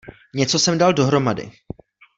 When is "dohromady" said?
0.93-1.51